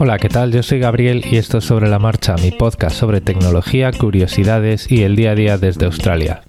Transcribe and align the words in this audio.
Hola, 0.00 0.16
¿qué 0.18 0.28
tal? 0.28 0.52
Yo 0.52 0.62
soy 0.62 0.78
Gabriel 0.78 1.24
y 1.28 1.38
esto 1.38 1.58
es 1.58 1.64
Sobre 1.64 1.88
la 1.88 1.98
Marcha, 1.98 2.36
mi 2.36 2.52
podcast 2.52 2.94
sobre 2.94 3.20
tecnología, 3.20 3.90
curiosidades 3.90 4.88
y 4.88 5.02
el 5.02 5.16
día 5.16 5.32
a 5.32 5.34
día 5.34 5.58
desde 5.58 5.86
Australia. 5.86 6.42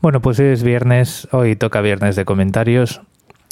Bueno, 0.00 0.22
pues 0.22 0.40
hoy 0.40 0.46
es 0.46 0.62
viernes, 0.62 1.28
hoy 1.32 1.54
toca 1.54 1.82
viernes 1.82 2.16
de 2.16 2.24
comentarios 2.24 3.02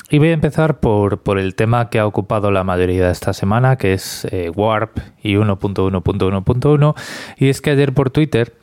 y 0.08 0.20
voy 0.20 0.28
a 0.28 0.32
empezar 0.32 0.80
por, 0.80 1.20
el 1.38 1.54
tema 1.54 1.90
que 1.90 1.98
ha 1.98 2.06
ocupado 2.06 2.50
la 2.50 2.64
mayoría 2.64 3.04
de 3.04 3.12
esta 3.12 3.34
semana, 3.34 3.76
que 3.76 3.92
es 3.92 4.26
eh, 4.30 4.48
Warp 4.48 4.96
y 5.22 5.34
1.1.1.1. 5.34 6.94
Y 7.36 7.50
es 7.50 7.60
que 7.60 7.70
ayer 7.72 7.92
por 7.92 8.08
Twitter 8.08 8.54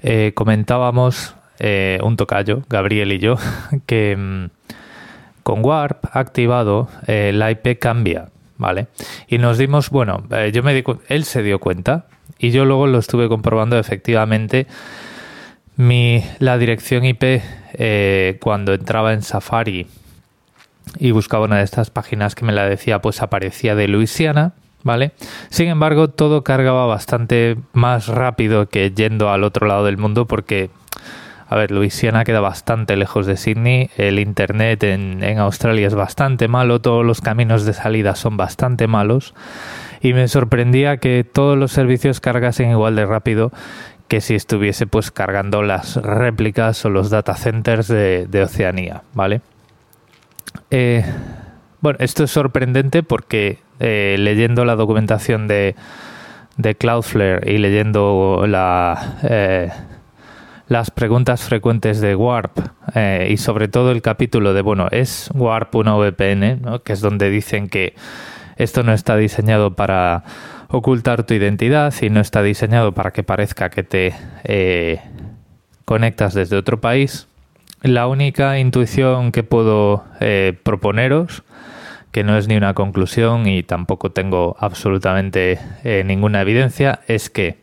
eh, 0.00 0.30
comentábamos 0.36 1.34
eh, 1.58 1.98
un 2.04 2.16
tocayo, 2.16 2.62
Gabriel 2.68 3.10
y 3.10 3.18
yo, 3.18 3.36
que 3.86 4.16
mm, 4.16 4.61
con 5.42 5.64
Warp 5.64 6.04
activado 6.12 6.88
la 7.06 7.50
IP 7.50 7.78
cambia, 7.78 8.28
¿vale? 8.56 8.86
Y 9.28 9.38
nos 9.38 9.58
dimos, 9.58 9.90
bueno, 9.90 10.24
yo 10.52 10.62
me 10.62 10.74
di, 10.74 10.84
él 11.08 11.24
se 11.24 11.42
dio 11.42 11.58
cuenta 11.58 12.06
y 12.38 12.50
yo 12.50 12.64
luego 12.64 12.86
lo 12.86 12.98
estuve 12.98 13.28
comprobando 13.28 13.78
efectivamente. 13.78 14.66
Mi, 15.76 16.22
la 16.38 16.58
dirección 16.58 17.04
IP 17.04 17.42
cuando 18.40 18.74
entraba 18.74 19.12
en 19.12 19.22
Safari 19.22 19.86
y 20.98 21.10
buscaba 21.10 21.46
una 21.46 21.58
de 21.58 21.64
estas 21.64 21.90
páginas 21.90 22.34
que 22.34 22.44
me 22.44 22.52
la 22.52 22.66
decía, 22.66 23.00
pues 23.00 23.22
aparecía 23.22 23.74
de 23.74 23.88
Luisiana, 23.88 24.52
¿vale? 24.82 25.12
Sin 25.48 25.68
embargo, 25.68 26.08
todo 26.08 26.44
cargaba 26.44 26.86
bastante 26.86 27.56
más 27.72 28.08
rápido 28.08 28.68
que 28.68 28.90
yendo 28.90 29.30
al 29.30 29.44
otro 29.44 29.66
lado 29.66 29.84
del 29.84 29.96
mundo 29.96 30.26
porque, 30.26 30.70
a 31.52 31.56
ver, 31.56 31.70
Luisiana 31.70 32.24
queda 32.24 32.40
bastante 32.40 32.96
lejos 32.96 33.26
de 33.26 33.36
Sydney, 33.36 33.90
el 33.98 34.18
Internet 34.18 34.84
en, 34.84 35.38
Australia 35.38 35.86
es 35.86 35.94
bastante 35.94 36.48
malo, 36.48 36.80
todos 36.80 37.04
los 37.04 37.20
caminos 37.20 37.66
de 37.66 37.74
salida 37.74 38.14
son 38.14 38.38
bastante 38.38 38.86
malos. 38.86 39.34
Y 40.00 40.14
me 40.14 40.28
sorprendía 40.28 40.96
que 40.96 41.24
todos 41.30 41.58
los 41.58 41.70
servicios 41.70 42.20
cargasen 42.20 42.70
igual 42.70 42.96
de 42.96 43.04
rápido 43.04 43.52
que 44.08 44.22
si 44.22 44.34
estuviese 44.34 44.86
pues 44.86 45.10
cargando 45.10 45.62
las 45.62 45.96
réplicas 45.96 46.82
o 46.86 46.90
los 46.90 47.10
data 47.10 47.34
centers 47.34 47.86
de, 47.86 48.42
Oceanía, 48.42 49.02
¿vale? 49.12 49.42
Eh, 50.70 51.04
bueno, 51.82 51.98
esto 52.00 52.24
es 52.24 52.30
sorprendente 52.30 53.02
porque 53.02 53.58
eh, 53.78 54.16
leyendo 54.18 54.64
la 54.64 54.74
documentación 54.74 55.48
de, 55.48 55.74
de 56.56 56.74
Cloudflare 56.76 57.52
y 57.52 57.58
leyendo 57.58 58.46
la, 58.46 59.18
eh, 59.22 59.70
las 60.72 60.90
preguntas 60.90 61.42
frecuentes 61.42 62.00
de 62.00 62.16
Warp 62.16 62.58
y 63.28 63.36
sobre 63.36 63.68
todo 63.68 63.90
el 63.92 64.00
capítulo 64.00 64.54
de, 64.54 64.62
bueno, 64.62 64.88
¿es 64.90 65.30
Warp 65.34 65.74
una 65.74 65.96
VPN? 65.96 66.80
Que 66.82 66.94
es 66.94 67.02
donde 67.02 67.28
dicen 67.28 67.68
que 67.68 67.94
esto 68.56 68.82
no 68.82 68.94
está 68.94 69.18
diseñado 69.18 69.74
para 69.76 70.24
ocultar 70.68 71.24
tu 71.24 71.34
identidad 71.34 71.92
y 72.00 72.08
no 72.08 72.20
está 72.20 72.42
diseñado 72.42 72.92
para 72.92 73.10
que 73.10 73.22
parezca 73.22 73.68
que 73.68 73.82
te 73.82 74.14
conectas 75.84 76.32
desde 76.32 76.56
otro 76.56 76.80
país. 76.80 77.28
La 77.82 78.06
única 78.06 78.58
intuición 78.58 79.30
que 79.30 79.42
puedo 79.42 80.04
eh, 80.20 80.58
proponeros, 80.62 81.42
que 82.12 82.24
no 82.24 82.38
es 82.38 82.48
ni 82.48 82.56
una 82.56 82.72
conclusión 82.72 83.46
y 83.46 83.62
tampoco 83.62 84.10
tengo 84.12 84.56
absolutamente 84.58 85.58
eh, 85.84 86.02
ninguna 86.06 86.40
evidencia, 86.40 87.00
es 87.08 87.28
que 87.28 87.58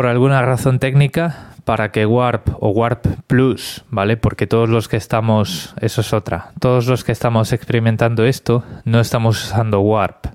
por 0.00 0.06
alguna 0.06 0.40
razón 0.40 0.78
técnica, 0.78 1.50
para 1.66 1.92
que 1.92 2.06
Warp 2.06 2.48
o 2.58 2.70
Warp 2.70 3.04
Plus, 3.26 3.84
¿vale? 3.90 4.16
Porque 4.16 4.46
todos 4.46 4.70
los 4.70 4.88
que 4.88 4.96
estamos, 4.96 5.74
eso 5.78 6.00
es 6.00 6.14
otra, 6.14 6.52
todos 6.58 6.86
los 6.86 7.04
que 7.04 7.12
estamos 7.12 7.52
experimentando 7.52 8.24
esto, 8.24 8.64
no 8.86 8.98
estamos 8.98 9.44
usando 9.44 9.80
Warp. 9.80 10.28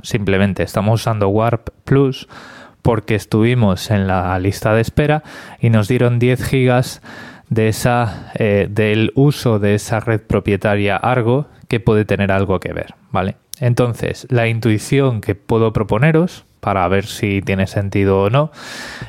Simplemente 0.00 0.62
estamos 0.62 1.02
usando 1.02 1.28
Warp 1.28 1.68
Plus 1.84 2.28
porque 2.80 3.14
estuvimos 3.14 3.90
en 3.90 4.06
la 4.06 4.38
lista 4.38 4.72
de 4.72 4.80
espera 4.80 5.22
y 5.60 5.68
nos 5.68 5.86
dieron 5.86 6.18
10 6.18 6.42
gigas 6.42 7.02
de 7.50 7.68
esa, 7.68 8.32
eh, 8.36 8.68
del 8.70 9.12
uso 9.16 9.58
de 9.58 9.74
esa 9.74 10.00
red 10.00 10.22
propietaria 10.22 10.96
Argo 10.96 11.44
que 11.68 11.78
puede 11.78 12.06
tener 12.06 12.32
algo 12.32 12.58
que 12.58 12.72
ver, 12.72 12.94
¿vale? 13.10 13.36
Entonces, 13.60 14.26
la 14.30 14.48
intuición 14.48 15.20
que 15.20 15.34
puedo 15.34 15.74
proponeros, 15.74 16.46
para 16.62 16.86
ver 16.86 17.06
si 17.06 17.42
tiene 17.42 17.66
sentido 17.66 18.22
o 18.22 18.30
no, 18.30 18.52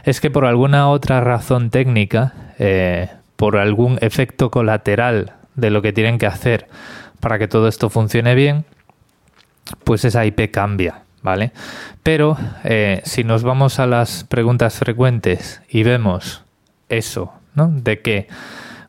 es 0.06 0.20
que 0.20 0.32
por 0.32 0.46
alguna 0.46 0.90
otra 0.90 1.22
razón 1.22 1.70
técnica, 1.70 2.34
eh, 2.58 3.10
por 3.36 3.58
algún 3.58 4.00
efecto 4.02 4.50
colateral 4.50 5.34
de 5.54 5.70
lo 5.70 5.84
que 5.84 5.94
tienen 5.94 6.18
que 6.18 6.26
hacer 6.26 6.68
para 7.20 7.38
que 7.38 7.48
todo 7.48 7.68
esto 7.68 7.92
funcione 7.92 8.34
bien, 8.34 8.66
pues 9.84 10.04
esa 10.04 10.26
IP 10.26 10.50
cambia, 10.50 11.04
¿vale? 11.22 11.52
Pero 12.02 12.38
eh, 12.64 13.04
si 13.06 13.24
nos 13.24 13.44
vamos 13.44 13.80
a 13.80 13.86
las 13.86 14.24
preguntas 14.24 14.80
frecuentes 14.80 15.62
y 15.70 15.84
vemos 15.84 16.44
eso 16.90 17.34
de 17.54 18.02
que 18.02 18.28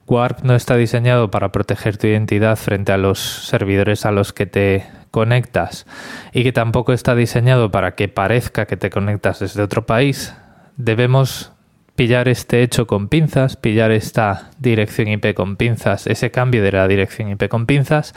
Warp 0.06 0.42
no 0.42 0.54
está 0.54 0.76
diseñado 0.76 1.31
para 1.31 1.52
proteger 1.52 1.98
tu 1.98 2.06
identidad 2.06 2.56
frente 2.56 2.92
a 2.92 2.96
los 2.96 3.19
servidores 3.19 4.06
a 4.06 4.10
los 4.10 4.32
que 4.32 4.46
te 4.46 4.86
conectas 5.14 5.86
y 6.32 6.42
que 6.42 6.50
tampoco 6.50 6.92
está 6.92 7.14
diseñado 7.14 7.70
para 7.70 7.94
que 7.94 8.08
parezca 8.08 8.66
que 8.66 8.76
te 8.76 8.91
conectas 8.91 9.38
desde 9.38 9.62
otro 9.62 9.86
país, 9.86 10.34
debemos 10.76 11.52
pillar 11.94 12.26
este 12.26 12.64
hecho 12.64 12.88
con 12.88 13.06
pinzas, 13.06 13.56
pillar 13.56 13.92
esta 13.92 14.50
dirección 14.58 15.06
IP 15.06 15.34
con 15.34 15.54
pinzas, 15.54 16.08
ese 16.08 16.32
cambio 16.32 16.64
de 16.64 16.72
la 16.72 16.88
dirección 16.88 17.30
IP 17.30 17.47
con 17.48 17.66
pinzas. 17.66 18.12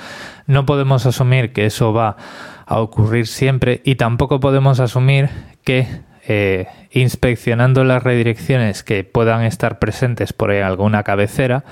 No 0.48 0.66
podemos 0.66 1.06
asumir 1.06 1.54
que 1.54 1.68
eso 1.68 1.94
va 1.94 2.18
a 2.66 2.80
ocurrir 2.80 3.28
siempre 3.28 3.82
y 3.86 3.94
tampoco 3.94 4.40
podemos 4.40 4.80
asumir 4.80 5.30
que 5.64 5.88
eh, 6.28 6.66
inspeccionando 6.90 7.84
las 7.84 8.02
redirecciones 8.02 8.84
que 8.84 9.04
puedan 9.04 9.44
estar 9.44 9.78
presentes 9.78 10.34
por 10.34 10.50
alguna 10.50 11.04
cabecera, 11.04 11.64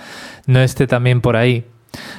no 0.46 0.62
esté 0.62 0.86
también 0.86 1.20
por 1.20 1.36
ahí 1.36 1.66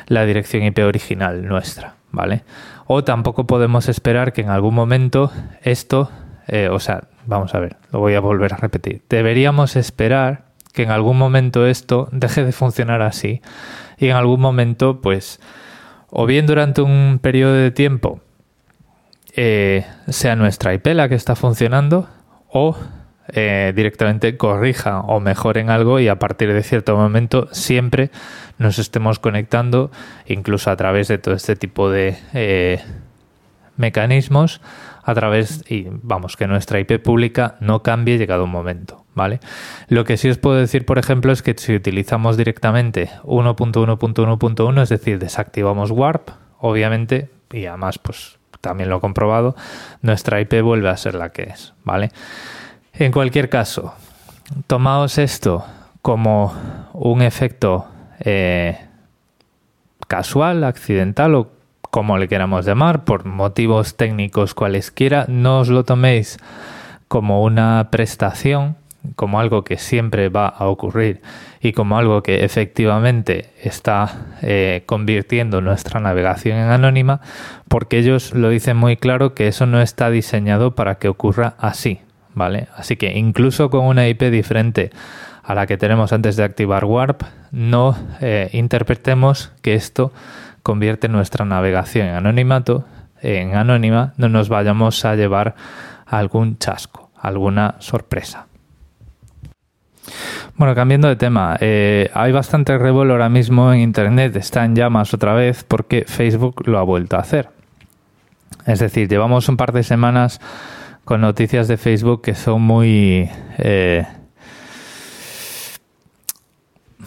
la 0.09 0.27
dirección 0.27 0.65
IP 0.65 0.81
original 0.81 1.47
nuestra, 1.47 1.95
¿vale? 2.11 2.43
O 2.87 3.05
tampoco 3.05 3.47
podemos 3.47 3.89
esperar 3.89 4.33
que 4.33 4.43
en 4.43 4.51
algún 4.51 4.75
momento 4.75 5.33
esto, 5.63 6.11
eh, 6.47 6.69
o 6.71 6.79
sea, 6.79 7.05
vamos 7.27 7.55
a 7.55 7.59
ver, 7.59 7.77
lo 7.93 8.01
voy 8.01 8.15
a 8.15 8.21
volver 8.21 8.55
a 8.55 8.57
repetir, 8.57 9.03
deberíamos 9.09 9.77
esperar 9.77 10.47
que 10.73 10.83
en 10.83 10.91
algún 10.91 11.19
momento 11.19 11.67
esto 11.67 12.09
deje 12.13 12.45
de 12.45 12.53
funcionar 12.53 13.03
así 13.03 13.41
y 13.99 14.09
en 14.09 14.17
algún 14.17 14.41
momento, 14.41 15.01
pues, 15.01 15.41
o 16.11 16.27
bien 16.27 16.47
durante 16.47 16.83
un 16.83 17.19
periodo 17.21 17.55
de 17.55 17.71
tiempo, 17.71 18.21
eh, 19.35 19.85
sea 20.09 20.37
nuestra 20.37 20.73
IP 20.75 20.87
la 20.89 21.09
que 21.09 21.15
está 21.15 21.35
funcionando, 21.35 22.09
o 22.49 22.77
eh, 23.29 23.73
directamente 23.75 24.37
corrija 24.37 25.01
o 25.01 25.21
mejoren 25.21 25.71
algo 25.71 26.01
y 26.01 26.09
a 26.09 26.19
partir 26.19 26.53
de 26.53 26.63
cierto 26.63 26.97
momento 26.97 27.49
siempre 27.53 28.11
nos 28.59 28.79
estemos 28.79 29.19
conectando, 29.19 29.91
incluso 30.27 30.71
a 30.71 30.77
través 30.77 31.09
de 31.09 31.19
todo 31.19 31.35
este 31.35 31.57
tipo 31.57 31.91
de 31.91 32.17
eh, 32.35 32.81
mecanismos, 33.77 34.61
a 35.03 35.15
través, 35.15 35.65
y 35.71 35.87
vamos, 35.89 36.37
que 36.37 36.47
nuestra 36.47 36.81
IP 36.81 37.01
pública 37.01 37.57
no 37.61 37.83
cambie 37.83 38.19
llegado 38.19 38.45
un 38.45 38.51
momento, 38.51 39.05
¿vale? 39.15 39.41
Lo 39.89 40.05
que 40.05 40.17
sí 40.17 40.29
os 40.29 40.39
puedo 40.39 40.57
decir, 40.57 40.85
por 40.85 40.99
ejemplo, 40.99 41.33
es 41.33 41.43
que 41.43 41.55
si 41.57 41.75
utilizamos 41.75 42.37
directamente 42.37 43.11
1.1.1.1, 43.23 44.83
es 44.83 44.89
decir, 44.89 45.19
desactivamos 45.19 45.93
Warp, 45.93 46.31
obviamente, 46.59 47.31
y 47.53 47.67
además, 47.67 47.99
pues 47.99 48.39
también 48.61 48.91
lo 48.91 48.97
he 48.97 49.01
comprobado, 49.01 49.55
nuestra 50.03 50.41
IP 50.41 50.61
vuelve 50.63 50.89
a 50.89 50.97
ser 50.97 51.15
la 51.15 51.31
que 51.31 51.45
es, 51.45 51.73
¿vale? 51.85 52.11
En 52.99 53.13
cualquier 53.13 53.51
caso, 53.51 53.95
tomaos 54.67 55.19
esto 55.19 55.67
como 56.01 56.55
un 56.95 57.21
efecto 57.21 57.87
eh, 58.21 58.79
casual, 60.09 60.65
accidental 60.65 61.35
o 61.35 61.51
como 61.91 62.17
le 62.17 62.27
queramos 62.27 62.65
llamar, 62.65 63.05
por 63.05 63.27
motivos 63.27 63.97
técnicos 63.97 64.55
cualesquiera, 64.55 65.27
no 65.29 65.61
os 65.61 65.69
lo 65.69 65.85
toméis 65.85 66.39
como 67.07 67.43
una 67.43 67.89
prestación, 67.91 68.77
como 69.15 69.41
algo 69.41 69.63
que 69.63 69.77
siempre 69.77 70.31
va 70.31 70.49
a 70.49 70.67
ocurrir 70.67 71.21
y 71.61 71.73
como 71.73 71.99
algo 71.99 72.23
que 72.23 72.45
efectivamente 72.45 73.51
está 73.63 74.37
eh, 74.41 74.85
convirtiendo 74.87 75.61
nuestra 75.61 76.01
navegación 76.01 76.57
en 76.57 76.71
anónima, 76.71 77.21
porque 77.69 77.99
ellos 77.99 78.33
lo 78.33 78.49
dicen 78.49 78.79
muy 78.79 78.97
claro 78.97 79.35
que 79.35 79.49
eso 79.49 79.67
no 79.67 79.83
está 79.83 80.09
diseñado 80.09 80.75
para 80.75 80.97
que 80.97 81.09
ocurra 81.09 81.55
así, 81.59 82.01
¿vale? 82.37 82.69
Así 82.77 82.97
que 82.97 83.19
incluso 83.19 83.71
con 83.71 83.85
una 83.87 84.07
IP 84.07 84.31
diferente 84.31 84.91
a 85.43 85.55
la 85.55 85.67
que 85.67 85.77
tenemos 85.77 86.13
antes 86.13 86.37
de 86.37 86.45
activar 86.45 86.85
Warp, 86.85 87.23
no 87.51 87.97
eh, 88.21 88.51
interpretemos 88.53 89.53
que 89.63 89.75
esto 89.75 90.13
convierte 90.63 91.09
nuestra 91.09 91.45
navegación 91.45 92.09
en 92.09 92.15
anonimato, 92.15 92.85
en 93.23 93.57
anónima, 93.57 94.13
no 94.19 94.29
nos 94.29 94.49
vayamos 94.49 95.05
a 95.05 95.17
llevar 95.17 95.55
algún 96.05 96.59
chasco, 96.59 97.11
alguna 97.19 97.77
sorpresa. 97.79 98.47
Bueno, 100.57 100.75
cambiando 100.75 101.09
de 101.09 101.17
tema, 101.17 101.57
eh, 101.61 102.11
hay 102.13 102.33
bastante 102.33 102.77
revuelo 102.77 103.15
ahora 103.15 103.29
mismo 103.29 103.73
en 103.73 103.81
Internet, 103.81 104.37
está 104.37 104.65
en 104.65 104.77
llamas 104.77 105.15
otra 105.15 105.33
vez 105.33 105.65
porque 105.65 106.05
Facebook 106.07 106.67
lo 106.67 106.79
ha 106.79 106.83
vuelto 106.83 107.17
a 107.17 107.21
hacer. 107.21 107.49
Es 108.67 108.81
decir, 108.81 109.09
llevamos 109.09 109.49
un 109.49 109.57
par 109.57 109.73
de 109.73 109.83
semanas 109.83 110.41
con 111.07 111.21
noticias 111.21 111.69
de 111.69 111.77
Facebook 111.79 112.21
que 112.21 112.35
son 112.35 112.63
muy... 112.63 113.31
Eh, 113.59 114.05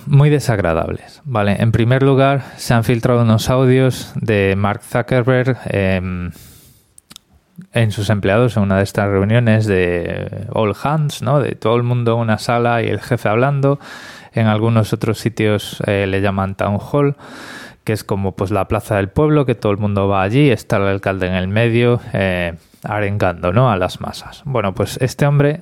muy 0.06 0.30
desagradables. 0.30 1.22
Vale, 1.26 1.58
en 1.60 1.74
primer 1.74 2.02
lugar, 2.02 2.44
se 2.56 2.74
han 2.74 2.86
filtrado 2.86 3.22
unos 3.24 3.50
audios 3.50 4.14
de 4.16 4.56
Mark 4.58 4.82
Zuckerberg 4.84 5.58
em, 5.66 6.32
en 7.74 7.92
sus 7.92 8.10
empleados 8.10 8.56
en 8.56 8.64
una 8.64 8.78
de 8.78 8.84
estas 8.84 9.10
reuniones 9.10 9.68
de 9.68 10.48
all 10.54 10.74
hands, 10.82 11.22
¿no? 11.22 11.42
De 11.42 11.52
todo 11.56 11.76
el 11.76 11.84
mundo 11.84 12.14
en 12.14 12.20
una 12.20 12.38
sala 12.38 12.82
y 12.82 12.88
el 12.88 13.02
jefe 13.02 13.28
hablando. 13.28 13.80
En 14.34 14.48
algunos 14.48 14.94
otros 14.94 15.20
sitios 15.20 15.84
eh, 15.86 16.08
le 16.08 16.22
llaman 16.22 16.56
town 16.56 16.80
hall, 16.80 17.18
que 17.84 17.92
es 17.92 18.06
como 18.06 18.32
pues 18.32 18.50
la 18.50 18.70
plaza 18.70 18.96
del 18.96 19.10
pueblo, 19.10 19.46
que 19.46 19.56
todo 19.56 19.74
el 19.74 19.78
mundo 19.78 20.08
va 20.08 20.24
allí, 20.24 20.50
está 20.50 20.78
el 20.78 20.84
alcalde 20.84 21.28
en 21.28 21.34
el 21.34 21.50
medio, 21.50 22.00
eh, 22.14 22.56
arengando, 22.84 23.52
¿no? 23.52 23.72
A 23.72 23.78
las 23.78 24.02
masas. 24.02 24.42
Bueno, 24.46 24.74
pues 24.74 24.98
este 25.02 25.26
hombre 25.26 25.62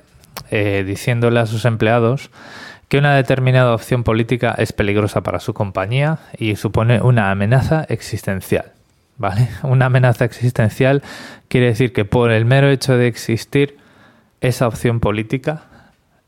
eh, 0.50 0.84
diciéndole 0.86 1.40
a 1.40 1.46
sus 1.46 1.64
empleados 1.64 2.30
que 2.88 2.98
una 2.98 3.14
determinada 3.14 3.74
opción 3.74 4.02
política 4.04 4.54
es 4.56 4.72
peligrosa 4.72 5.22
para 5.22 5.40
su 5.40 5.52
compañía 5.52 6.18
y 6.38 6.56
supone 6.56 7.00
una 7.00 7.30
amenaza 7.30 7.84
existencial. 7.88 8.72
¿Vale? 9.20 9.48
Una 9.64 9.86
amenaza 9.86 10.24
existencial 10.24 11.02
quiere 11.48 11.66
decir 11.66 11.92
que 11.92 12.04
por 12.04 12.30
el 12.30 12.44
mero 12.44 12.68
hecho 12.68 12.96
de 12.96 13.08
existir 13.08 13.76
esa 14.40 14.68
opción 14.68 15.00
política 15.00 15.62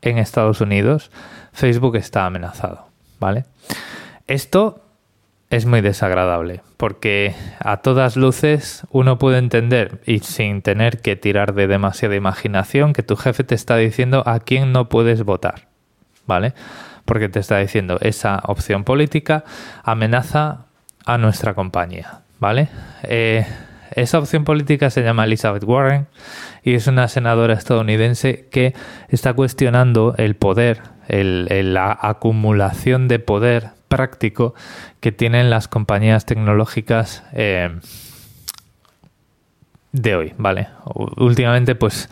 en 0.01 0.17
Estados 0.17 0.59
Unidos, 0.59 1.09
Facebook 1.53 1.95
está 1.95 2.25
amenazado. 2.25 2.87
¿Vale? 3.17 3.45
Esto 4.27 4.83
es 5.49 5.65
muy 5.65 5.79
desagradable 5.79 6.63
porque 6.81 7.35
a 7.59 7.77
todas 7.77 8.17
luces 8.17 8.87
uno 8.89 9.19
puede 9.19 9.37
entender 9.37 10.01
y 10.07 10.17
sin 10.17 10.63
tener 10.63 10.99
que 11.03 11.15
tirar 11.15 11.53
de 11.53 11.67
demasiada 11.67 12.15
imaginación 12.15 12.93
que 12.93 13.03
tu 13.03 13.15
jefe 13.17 13.43
te 13.43 13.53
está 13.53 13.77
diciendo 13.77 14.23
a 14.25 14.39
quién 14.39 14.71
no 14.71 14.89
puedes 14.89 15.21
votar. 15.21 15.67
¿vale? 16.25 16.55
Porque 17.05 17.29
te 17.29 17.39
está 17.39 17.59
diciendo 17.59 17.99
esa 18.01 18.41
opción 18.45 18.83
política 18.83 19.43
amenaza 19.83 20.65
a 21.05 21.19
nuestra 21.19 21.53
compañía, 21.53 22.21
¿vale? 22.39 22.69
Eh, 23.03 23.45
esa 23.93 24.17
opción 24.17 24.43
política 24.43 24.89
se 24.89 25.03
llama 25.03 25.25
Elizabeth 25.25 25.63
Warren 25.63 26.07
y 26.63 26.73
es 26.73 26.87
una 26.87 27.07
senadora 27.07 27.53
estadounidense 27.53 28.47
que 28.49 28.73
está 29.09 29.33
cuestionando 29.33 30.15
el 30.17 30.35
poder, 30.35 30.81
la 31.09 31.95
acumulación 32.01 33.07
de 33.07 33.19
poder 33.19 33.80
práctico 33.91 34.55
que 35.01 35.11
tienen 35.11 35.49
las 35.49 35.67
compañías 35.67 36.25
tecnológicas 36.25 37.23
eh, 37.33 37.77
de 39.91 40.15
hoy, 40.15 40.33
¿vale? 40.37 40.69
Últimamente, 41.17 41.75
pues 41.75 42.09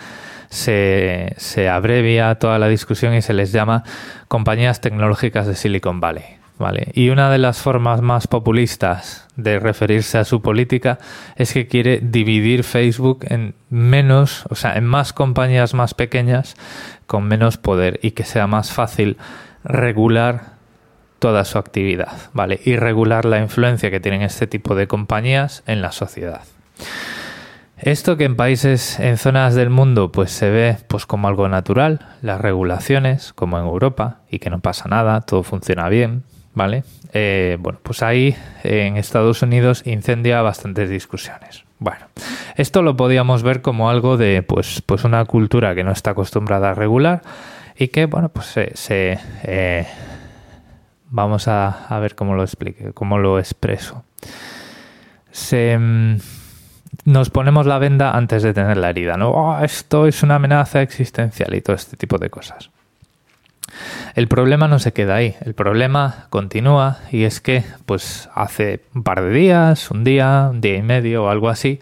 se, 0.50 1.34
se 1.38 1.70
abrevia 1.70 2.36
toda 2.36 2.60
la 2.60 2.68
discusión 2.68 3.14
y 3.14 3.22
se 3.22 3.34
les 3.34 3.54
llama 3.54 3.86
compañías 4.28 4.82
tecnológicas 4.82 5.48
de 5.48 5.56
Silicon 5.56 6.02
Valley. 6.02 6.26
¿vale? 6.58 6.92
Y 6.94 7.10
una 7.10 7.32
de 7.32 7.38
las 7.38 7.62
formas 7.62 8.02
más 8.02 8.28
populistas 8.28 9.26
de 9.38 9.60
referirse 9.60 10.18
a 10.18 10.26
su 10.26 10.42
política 10.42 11.00
es 11.38 11.54
que 11.54 11.68
quiere 11.68 12.00
dividir 12.02 12.66
Facebook 12.66 13.26
en 13.30 13.56
menos, 13.70 14.46
o 14.50 14.56
sea, 14.56 14.74
en 14.76 14.86
más 14.86 15.14
compañías 15.14 15.74
más 15.74 15.94
pequeñas 15.94 16.56
con 17.08 17.24
menos 17.24 17.56
poder 17.56 18.02
y 18.04 18.12
que 18.12 18.26
sea 18.26 18.46
más 18.46 18.74
fácil 18.74 19.16
regular 19.64 20.59
toda 21.20 21.46
su 21.46 21.58
actividad, 21.58 22.14
¿vale? 22.34 22.60
Y 22.64 22.76
regular 22.76 23.26
la 23.26 23.40
influencia 23.40 23.92
que 23.92 24.00
tienen 24.00 24.22
este 24.22 24.48
tipo 24.48 24.76
de 24.76 24.88
compañías 24.88 25.64
en 25.68 25.82
la 25.82 25.92
sociedad. 25.92 26.42
Esto 27.78 28.18
que 28.18 28.26
en 28.26 28.36
países, 28.36 29.00
en 29.00 29.18
zonas 29.18 29.56
del 29.56 29.70
mundo, 29.70 30.12
pues 30.12 30.32
se 30.32 30.50
ve 30.50 30.78
pues 30.88 31.06
como 31.06 31.30
algo 31.30 31.48
natural, 31.48 32.08
las 32.22 32.42
regulaciones, 32.42 33.32
como 33.32 33.58
en 33.58 33.66
Europa, 33.66 34.18
y 34.30 34.40
que 34.40 34.50
no 34.50 34.60
pasa 34.60 34.90
nada, 34.90 35.22
todo 35.22 35.44
funciona 35.44 35.88
bien, 35.88 36.24
¿vale? 36.54 36.84
Eh, 37.14 37.58
bueno, 37.60 37.80
pues 37.82 38.04
ahí 38.04 38.36
en 38.64 38.98
Estados 38.98 39.42
Unidos 39.42 39.84
incendia 39.86 40.42
bastantes 40.42 40.90
discusiones. 40.90 41.64
Bueno, 41.80 42.08
esto 42.58 42.82
lo 42.82 42.98
podíamos 42.98 43.44
ver 43.44 43.62
como 43.62 43.90
algo 43.90 44.18
de 44.18 44.44
pues, 44.44 44.84
pues 44.86 45.06
una 45.06 45.24
cultura 45.24 45.74
que 45.74 45.86
no 45.86 45.92
está 45.92 46.12
acostumbrada 46.12 46.72
a 46.72 46.74
regular 46.74 47.22
y 47.78 47.88
que, 47.88 48.06
bueno, 48.06 48.28
pues 48.28 48.48
se... 48.74 49.20
Eh, 49.44 49.88
vamos 51.10 51.48
a, 51.48 51.98
ver 52.00 52.16
cómo 52.16 52.36
lo 52.36 52.44
explique, 52.44 52.94
cómo 52.94 53.18
lo 53.18 53.40
expreso. 53.40 54.04
Mm, 55.52 56.16
nos 57.06 57.30
ponemos 57.30 57.66
la 57.66 57.80
venda 57.80 58.12
antes 58.12 58.44
de 58.44 58.54
tener 58.54 58.78
la 58.78 58.90
herida, 58.90 59.18
¿no? 59.18 59.30
Oh, 59.32 59.60
esto 59.64 60.08
es 60.08 60.24
una 60.24 60.36
amenaza 60.36 60.82
existencial 60.82 61.54
y 61.54 61.62
todo 61.62 61.76
este 61.76 61.98
tipo 61.98 62.18
de 62.18 62.30
cosas. 62.30 62.72
El 64.16 64.28
problema 64.28 64.68
no 64.68 64.80
se 64.80 64.94
queda 64.94 65.16
ahí, 65.16 65.36
el 65.42 65.54
problema 65.54 66.28
continúa 66.30 66.98
y 67.12 67.24
es 67.24 67.40
que, 67.40 67.64
pues 67.86 68.30
hace 68.34 68.84
un 68.96 69.04
par 69.04 69.22
de 69.22 69.30
días, 69.30 69.92
un 69.92 70.04
día, 70.04 70.48
un 70.50 70.62
día 70.62 70.78
y 70.78 70.82
medio 70.82 71.26
o 71.26 71.30
algo 71.30 71.50
así, 71.50 71.80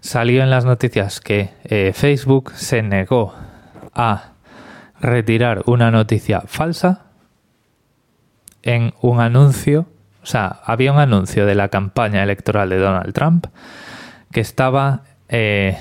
salió 0.00 0.42
en 0.42 0.50
las 0.50 0.64
noticias 0.64 1.20
que 1.20 1.50
eh, 1.64 1.92
Facebook 1.94 2.52
se 2.54 2.82
negó 2.82 3.34
a 3.94 4.32
retirar 5.00 5.62
una 5.66 5.90
noticia 5.90 6.40
falsa 6.40 7.07
en 8.62 8.94
un 9.00 9.20
anuncio, 9.20 9.86
o 10.22 10.26
sea, 10.26 10.60
había 10.64 10.92
un 10.92 10.98
anuncio 10.98 11.46
de 11.46 11.54
la 11.54 11.68
campaña 11.68 12.22
electoral 12.22 12.68
de 12.68 12.78
Donald 12.78 13.12
Trump 13.14 13.46
que 14.32 14.40
estaba, 14.40 15.02
eh, 15.28 15.78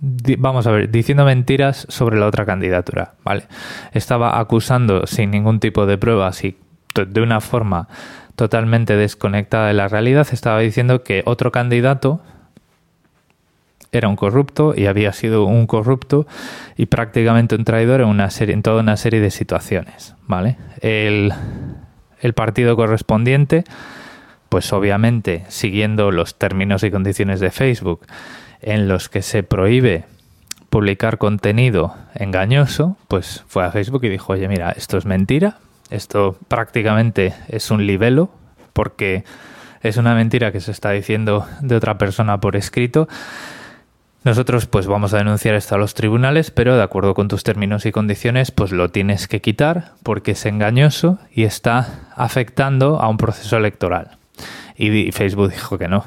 vamos 0.00 0.66
a 0.66 0.70
ver, 0.70 0.90
diciendo 0.90 1.24
mentiras 1.24 1.86
sobre 1.88 2.18
la 2.18 2.26
otra 2.26 2.46
candidatura, 2.46 3.14
¿vale? 3.24 3.44
Estaba 3.92 4.38
acusando 4.38 5.06
sin 5.06 5.30
ningún 5.30 5.60
tipo 5.60 5.86
de 5.86 5.98
pruebas 5.98 6.44
y 6.44 6.56
de 6.94 7.20
una 7.20 7.40
forma 7.40 7.88
totalmente 8.36 8.96
desconectada 8.96 9.68
de 9.68 9.74
la 9.74 9.88
realidad, 9.88 10.26
estaba 10.32 10.60
diciendo 10.60 11.02
que 11.02 11.22
otro 11.26 11.52
candidato 11.52 12.22
era 13.92 14.08
un 14.08 14.16
corrupto 14.16 14.74
y 14.76 14.86
había 14.86 15.12
sido 15.12 15.44
un 15.44 15.66
corrupto 15.66 16.26
y 16.76 16.86
prácticamente 16.86 17.54
un 17.54 17.64
traidor 17.64 18.00
en, 18.00 18.08
una 18.08 18.30
serie, 18.30 18.54
en 18.54 18.62
toda 18.62 18.80
una 18.80 18.96
serie 18.96 19.20
de 19.20 19.30
situaciones, 19.30 20.14
¿vale? 20.26 20.56
El, 20.80 21.32
el 22.20 22.32
partido 22.32 22.74
correspondiente 22.74 23.64
pues 24.52 24.70
obviamente 24.74 25.44
siguiendo 25.48 26.10
los 26.10 26.34
términos 26.34 26.82
y 26.82 26.90
condiciones 26.90 27.40
de 27.40 27.50
Facebook 27.50 28.06
en 28.60 28.86
los 28.86 29.08
que 29.08 29.22
se 29.22 29.42
prohíbe 29.42 30.04
publicar 30.68 31.16
contenido 31.16 31.94
engañoso, 32.14 32.98
pues 33.08 33.44
fue 33.46 33.64
a 33.64 33.70
Facebook 33.70 34.04
y 34.04 34.10
dijo, 34.10 34.34
oye, 34.34 34.48
mira, 34.48 34.72
esto 34.72 34.98
es 34.98 35.06
mentira, 35.06 35.56
esto 35.88 36.36
prácticamente 36.48 37.34
es 37.48 37.70
un 37.70 37.86
libelo, 37.86 38.30
porque 38.74 39.24
es 39.82 39.96
una 39.96 40.14
mentira 40.14 40.52
que 40.52 40.60
se 40.60 40.70
está 40.70 40.90
diciendo 40.90 41.46
de 41.60 41.76
otra 41.76 41.98
persona 41.98 42.38
por 42.38 42.54
escrito. 42.54 43.08
Nosotros 44.24 44.66
pues 44.66 44.86
vamos 44.86 45.14
a 45.14 45.18
denunciar 45.18 45.56
esto 45.56 45.74
a 45.74 45.78
los 45.78 45.94
tribunales, 45.94 46.52
pero 46.52 46.76
de 46.76 46.82
acuerdo 46.82 47.14
con 47.14 47.26
tus 47.26 47.42
términos 47.42 47.86
y 47.86 47.92
condiciones, 47.92 48.52
pues 48.52 48.70
lo 48.70 48.88
tienes 48.88 49.26
que 49.26 49.40
quitar 49.40 49.92
porque 50.04 50.32
es 50.32 50.46
engañoso 50.46 51.18
y 51.32 51.42
está 51.42 52.08
afectando 52.14 53.00
a 53.00 53.08
un 53.08 53.16
proceso 53.16 53.56
electoral. 53.56 54.18
Y 54.76 55.10
Facebook 55.10 55.50
dijo 55.50 55.76
que 55.76 55.88
no, 55.88 56.04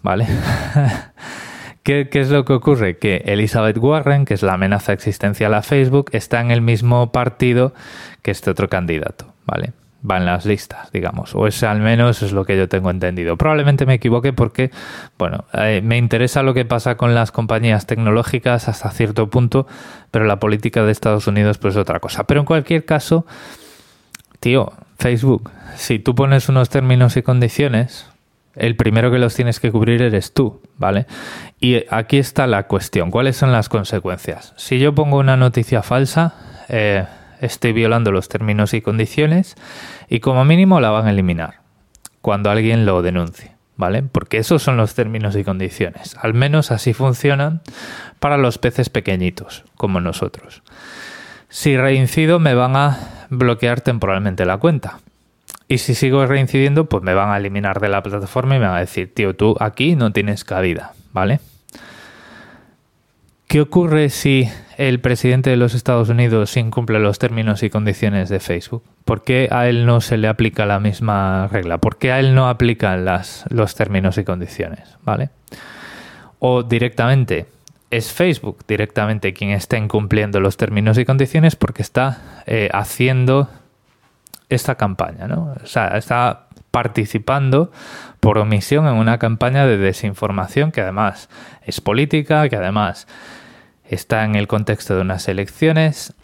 ¿vale? 0.00 0.26
¿Qué, 1.82 2.08
es 2.12 2.30
lo 2.30 2.44
que 2.44 2.54
ocurre? 2.54 2.96
Que 2.96 3.22
Elizabeth 3.26 3.76
Warren, 3.76 4.24
que 4.24 4.34
es 4.34 4.42
la 4.42 4.54
amenaza 4.54 4.92
existencial 4.92 5.52
a 5.52 5.62
Facebook, 5.62 6.10
está 6.12 6.40
en 6.40 6.52
el 6.52 6.62
mismo 6.62 7.12
partido 7.12 7.74
que 8.22 8.30
este 8.30 8.50
otro 8.50 8.68
candidato, 8.68 9.34
¿vale? 9.44 9.72
Va 10.08 10.16
en 10.16 10.26
las 10.26 10.44
listas, 10.46 10.90
digamos. 10.90 11.34
O 11.34 11.46
ese 11.46 11.66
al 11.66 11.78
menos 11.78 12.22
es 12.22 12.32
lo 12.32 12.44
que 12.44 12.56
yo 12.56 12.68
tengo 12.68 12.90
entendido. 12.90 13.36
Probablemente 13.36 13.86
me 13.86 13.94
equivoque 13.94 14.32
porque, 14.32 14.72
bueno, 15.16 15.44
eh, 15.52 15.80
me 15.82 15.96
interesa 15.96 16.42
lo 16.42 16.54
que 16.54 16.64
pasa 16.64 16.96
con 16.96 17.14
las 17.14 17.30
compañías 17.30 17.86
tecnológicas 17.86 18.68
hasta 18.68 18.90
cierto 18.90 19.30
punto, 19.30 19.66
pero 20.10 20.24
la 20.24 20.40
política 20.40 20.82
de 20.82 20.90
Estados 20.90 21.28
Unidos 21.28 21.58
pues 21.58 21.74
es 21.74 21.80
otra 21.80 22.00
cosa. 22.00 22.24
Pero 22.24 22.40
en 22.40 22.46
cualquier 22.46 22.84
caso, 22.84 23.26
tío, 24.40 24.72
Facebook, 24.98 25.50
si 25.76 26.00
tú 26.00 26.14
pones 26.16 26.48
unos 26.48 26.68
términos 26.68 27.16
y 27.16 27.22
condiciones, 27.22 28.06
el 28.54 28.76
primero 28.76 29.10
que 29.10 29.18
los 29.18 29.34
tienes 29.34 29.60
que 29.60 29.70
cubrir 29.70 30.02
eres 30.02 30.32
tú, 30.32 30.60
¿vale? 30.76 31.06
Y 31.60 31.84
aquí 31.90 32.18
está 32.18 32.46
la 32.46 32.64
cuestión, 32.64 33.10
¿cuáles 33.10 33.36
son 33.36 33.52
las 33.52 33.68
consecuencias? 33.68 34.52
Si 34.56 34.78
yo 34.78 34.94
pongo 34.94 35.18
una 35.18 35.36
noticia 35.36 35.82
falsa, 35.82 36.34
eh, 36.68 37.04
estoy 37.42 37.72
violando 37.72 38.10
los 38.10 38.28
términos 38.28 38.72
y 38.72 38.80
condiciones 38.80 39.56
y 40.08 40.20
como 40.20 40.44
mínimo 40.44 40.80
la 40.80 40.90
van 40.90 41.06
a 41.06 41.10
eliminar 41.10 41.60
cuando 42.22 42.50
alguien 42.50 42.86
lo 42.86 43.02
denuncie, 43.02 43.52
¿vale? 43.76 44.02
Porque 44.02 44.38
esos 44.38 44.62
son 44.62 44.76
los 44.76 44.94
términos 44.94 45.36
y 45.36 45.44
condiciones. 45.44 46.16
Al 46.20 46.34
menos 46.34 46.70
así 46.70 46.94
funcionan 46.94 47.60
para 48.20 48.38
los 48.38 48.58
peces 48.58 48.88
pequeñitos, 48.88 49.64
como 49.76 50.00
nosotros. 50.00 50.62
Si 51.48 51.76
reincido 51.76 52.38
me 52.38 52.54
van 52.54 52.76
a 52.76 53.26
bloquear 53.28 53.82
temporalmente 53.82 54.46
la 54.46 54.56
cuenta. 54.56 55.00
Y 55.68 55.78
si 55.78 55.94
sigo 55.94 56.24
reincidiendo, 56.26 56.86
pues 56.86 57.02
me 57.02 57.14
van 57.14 57.30
a 57.30 57.36
eliminar 57.36 57.80
de 57.80 57.88
la 57.88 58.02
plataforma 58.02 58.56
y 58.56 58.58
me 58.60 58.66
van 58.66 58.76
a 58.76 58.80
decir, 58.80 59.12
tío, 59.12 59.34
tú 59.34 59.56
aquí 59.58 59.96
no 59.96 60.12
tienes 60.12 60.44
cabida, 60.44 60.92
¿vale? 61.12 61.40
¿Qué 63.52 63.60
ocurre 63.60 64.08
si 64.08 64.48
el 64.78 65.00
presidente 65.00 65.50
de 65.50 65.58
los 65.58 65.74
Estados 65.74 66.08
Unidos 66.08 66.56
incumple 66.56 66.98
los 67.00 67.18
términos 67.18 67.62
y 67.62 67.68
condiciones 67.68 68.30
de 68.30 68.40
Facebook? 68.40 68.82
¿Por 69.04 69.24
qué 69.24 69.50
a 69.52 69.68
él 69.68 69.84
no 69.84 70.00
se 70.00 70.16
le 70.16 70.26
aplica 70.28 70.64
la 70.64 70.80
misma 70.80 71.48
regla? 71.48 71.76
¿Por 71.76 71.98
qué 71.98 72.12
a 72.12 72.18
él 72.18 72.34
no 72.34 72.48
aplican 72.48 73.04
los 73.04 73.74
términos 73.74 74.16
y 74.16 74.24
condiciones? 74.24 74.96
¿Vale? 75.02 75.28
O 76.38 76.62
directamente, 76.62 77.44
es 77.90 78.10
Facebook 78.10 78.64
directamente 78.66 79.34
quien 79.34 79.50
está 79.50 79.76
incumpliendo 79.76 80.40
los 80.40 80.56
términos 80.56 80.96
y 80.96 81.04
condiciones 81.04 81.54
porque 81.54 81.82
está 81.82 82.22
eh, 82.46 82.70
haciendo 82.72 83.50
esta 84.48 84.76
campaña, 84.76 85.28
¿no? 85.28 85.56
O 85.62 85.66
sea, 85.66 85.88
está 85.88 86.46
participando 86.70 87.70
por 88.18 88.38
omisión 88.38 88.86
en 88.86 88.94
una 88.94 89.18
campaña 89.18 89.66
de 89.66 89.76
desinformación 89.76 90.72
que 90.72 90.80
además 90.80 91.28
es 91.66 91.82
política, 91.82 92.48
que 92.48 92.56
además 92.56 93.06
está 93.94 94.24
en 94.24 94.34
el 94.34 94.48
contexto 94.48 94.94
de 94.94 95.02
unas 95.02 95.28
elecciones. 95.28 96.14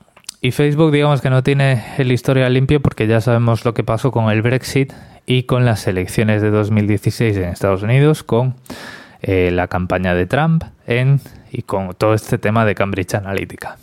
Y 0.41 0.53
Facebook, 0.53 0.93
digamos 0.93 1.21
que 1.21 1.31
no 1.31 1.43
tiene 1.43 1.85
el 1.99 2.13
historial 2.13 2.55
limpio 2.55 2.81
porque 2.81 3.07
ya 3.07 3.21
sabemos 3.21 3.65
lo 3.65 3.75
que 3.75 3.85
pasó 3.85 4.13
con 4.13 4.31
el 4.31 4.43
Brexit 4.43 4.93
y 5.27 5.43
con 5.45 5.65
las 5.65 5.87
elecciones 5.87 6.43
de 6.43 6.51
2016 6.51 7.37
en 7.37 7.45
Estados 7.45 7.83
Unidos, 7.83 8.23
con 8.23 8.55
eh, 9.21 9.51
la 9.51 9.69
campaña 9.69 10.15
de 10.15 10.27
Trump 10.27 10.65
y 11.51 11.63
con 11.63 11.95
todo 11.95 12.15
este 12.15 12.39
tema 12.39 12.65
de 12.65 12.75
Cambridge 12.75 13.15
Analytica. 13.15 13.77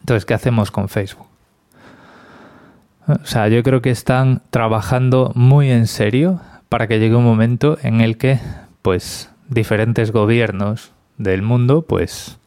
Entonces, 0.00 0.24
¿qué 0.24 0.34
hacemos 0.34 0.70
con 0.70 0.88
Facebook? 0.88 1.26
O 3.06 3.26
sea, 3.26 3.48
yo 3.48 3.62
creo 3.62 3.82
que 3.82 3.90
están 3.90 4.42
trabajando 4.50 5.30
muy 5.34 5.70
en 5.70 5.86
serio 5.86 6.40
para 6.68 6.88
que 6.88 6.98
llegue 6.98 7.14
un 7.14 7.24
momento 7.24 7.78
en 7.82 8.00
el 8.00 8.16
que, 8.16 8.40
pues, 8.82 9.30
diferentes 9.48 10.10
gobiernos 10.10 10.92
del 11.18 11.42
mundo, 11.42 11.82
pues, 11.82 12.38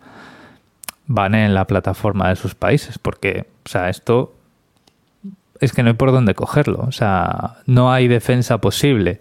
van 1.08 1.36
en 1.36 1.54
la 1.54 1.66
plataforma 1.66 2.30
de 2.30 2.36
sus 2.36 2.54
países, 2.54 3.00
porque, 3.00 3.48
o 3.66 3.70
sea, 3.70 3.90
esto 3.90 4.36
es 5.60 5.74
que 5.74 5.82
no 5.82 5.90
hay 5.90 5.96
por 5.96 6.12
dónde 6.12 6.36
cogerlo, 6.36 6.84
o 6.88 6.92
sea, 6.92 7.56
no 7.66 7.92
hay 7.92 8.08
defensa 8.08 8.60
posible 8.60 9.20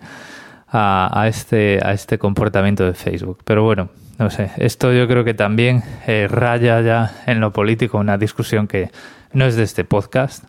a, 0.69 1.27
este, 1.29 1.81
a 1.83 1.93
este 1.93 2.19
comportamiento 2.19 2.85
de 2.85 2.93
Facebook. 2.93 3.39
Pero 3.45 3.63
bueno, 3.63 3.89
no 4.19 4.29
sé, 4.29 4.51
esto 4.59 4.93
yo 4.93 5.07
creo 5.09 5.25
que 5.25 5.33
también 5.33 5.83
eh, 6.07 6.29
raya 6.29 6.81
ya 6.83 7.23
en 7.27 7.41
lo 7.41 7.53
político 7.53 7.99
una 7.99 8.19
discusión 8.19 8.67
que 8.67 8.91
no 9.33 9.47
es 9.47 9.57
de 9.57 9.63
este 9.63 9.85
podcast, 9.85 10.45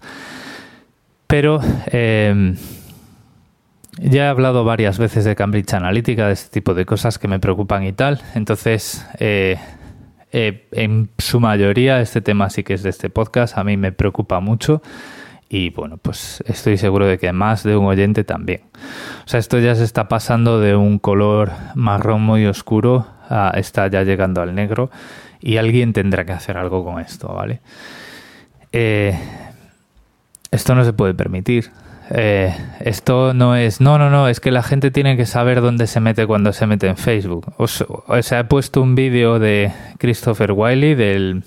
pero 1.28 1.62
em, 1.88 2.58
ya 4.00 4.26
he 4.26 4.28
hablado 4.28 4.66
varias 4.66 4.98
veces 4.98 5.24
de 5.24 5.36
Cambridge 5.36 5.74
Analytica, 5.74 6.28
de 6.28 6.34
este 6.34 6.50
tipo 6.50 6.74
de 6.74 6.86
cosas 6.86 7.20
que 7.20 7.28
me 7.28 7.40
preocupan 7.40 7.84
y 7.84 7.94
tal, 7.94 8.22
entonces... 8.34 9.06
Eh, 9.20 9.58
eh, 10.32 10.68
en 10.72 11.10
su 11.18 11.40
mayoría 11.40 12.02
este 12.02 12.22
tema 12.22 12.50
sí 12.50 12.64
que 12.64 12.74
es 12.74 12.84
de 12.84 12.90
este 12.90 13.10
podcast, 13.10 13.58
a 13.58 13.64
mí 13.64 13.78
me 13.78 13.92
preocupa 13.92 14.40
mucho 14.40 14.82
y 15.50 15.70
bueno, 15.70 15.98
pues 15.98 16.44
estoy 16.46 16.78
seguro 16.78 17.06
de 17.06 17.18
que 17.18 17.32
más 17.32 17.64
de 17.64 17.78
un 17.78 17.86
oyente 17.86 18.24
también. 18.24 18.64
O 19.26 19.28
sea, 19.28 19.40
esto 19.40 19.60
ya 19.60 19.76
se 19.76 19.86
está 19.86 20.10
pasando 20.10 20.60
de 20.60 20.76
un 20.76 21.00
color 21.00 21.52
marrón 21.76 22.22
muy 22.22 22.46
oscuro 22.46 23.08
a 23.30 23.52
está 23.56 23.88
ya 23.88 24.04
llegando 24.04 24.42
al 24.42 24.56
negro 24.56 24.90
y 25.40 25.58
alguien 25.58 25.94
tendrá 25.94 26.26
que 26.26 26.34
hacer 26.34 26.58
algo 26.58 26.84
con 26.84 27.00
esto, 27.00 27.30
¿vale? 27.30 27.62
Eh, 28.74 29.18
esto 30.52 30.76
no 30.76 30.84
se 30.84 30.94
puede 30.94 31.14
permitir. 31.14 31.72
Eh, 32.12 32.56
esto 32.80 33.34
no 33.34 33.56
es, 33.56 33.82
no, 33.82 33.98
no, 33.98 34.10
no, 34.10 34.28
es 34.28 34.40
que 34.40 34.52
la 34.52 34.64
gente 34.64 34.92
tiene 34.92 35.18
que 35.18 35.26
saber 35.26 35.62
dónde 35.62 35.88
se 35.88 36.00
mete 36.00 36.26
cuando 36.26 36.54
se 36.54 36.68
mete 36.68 36.88
en 36.88 36.98
Facebook. 36.98 37.54
O 37.58 37.68
sea, 37.68 38.40
he 38.40 38.44
puesto 38.46 38.82
un 38.82 38.96
vídeo 38.96 39.40
de 39.40 39.72
Christopher 39.98 40.54
Wiley 40.54 40.96
del 40.96 41.44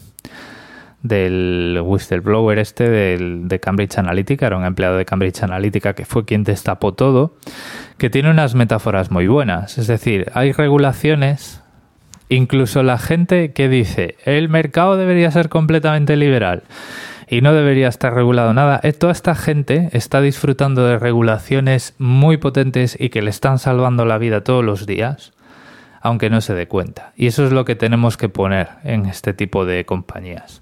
whistleblower 1.83 2.59
este 2.59 2.91
del, 2.91 3.49
de 3.49 3.59
Cambridge 3.59 3.99
Analytica, 3.99 4.47
era 4.47 4.59
un 4.59 4.65
empleado 4.65 4.99
de 4.99 5.07
Cambridge 5.07 5.43
Analytica 5.43 5.95
que 5.95 6.05
fue 6.05 6.27
quien 6.27 6.45
destapó 6.45 6.93
todo, 6.93 7.35
que 7.97 8.11
tiene 8.11 8.31
unas 8.31 8.55
metáforas 8.55 9.11
muy 9.11 9.29
buenas. 9.29 9.79
Es 9.79 9.87
decir, 9.87 10.31
hay 10.35 10.53
regulaciones, 10.53 11.63
incluso 12.29 12.83
la 12.83 12.99
gente 12.99 13.53
que 13.53 13.71
dice 13.71 14.17
el 14.27 14.51
mercado 14.51 14.99
debería 14.99 15.31
ser 15.31 15.49
completamente 15.49 16.17
liberal 16.17 16.65
y 17.31 17.43
no 17.43 17.55
debería 17.55 17.87
estar 17.87 18.13
regulado 18.13 18.53
nada. 18.53 18.81
Eh, 18.83 18.93
toda 18.93 19.13
esta 19.13 19.37
gente 19.37 19.89
está 19.93 20.21
disfrutando 20.21 20.85
de 20.85 20.99
regulaciones 20.99 21.95
muy 21.97 22.39
potentes 22.39 22.97
y 22.99 23.11
que 23.11 23.23
le 23.23 23.31
están 23.31 23.61
salvando 23.61 24.05
la 24.05 24.19
vida 24.19 24.43
todos 24.43 24.65
los 24.65 24.85
días, 24.85 25.33
aunque 26.01 26.29
no 26.29 26.41
se 26.41 26.55
dé 26.55 26.67
cuenta. 26.67 27.13
Y 27.17 27.29
eso 27.29 27.47
es 27.47 27.53
lo 27.53 27.65
que 27.65 27.77
tenemos 27.77 28.17
que 28.17 28.29
poner 28.29 28.71
en 28.83 29.07
este 29.07 29.33
tipo 29.33 29.65
de 29.65 29.85
compañías. 29.85 30.61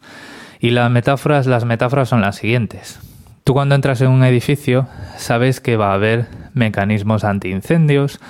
Y 0.60 0.70
las 0.70 0.90
metáforas, 0.90 1.46
las 1.46 1.64
metáforas 1.64 2.10
son 2.10 2.20
las 2.20 2.36
siguientes. 2.36 3.00
Tú 3.44 3.54
cuando 3.54 3.74
entras 3.74 4.02
en 4.02 4.08
un 4.08 4.22
edificio 4.22 4.88
sabes 5.16 5.60
que 5.60 5.78
va 5.78 5.92
a 5.92 5.94
haber 5.94 6.26
mecanismos 6.52 7.24
antiincendios, 7.24 8.20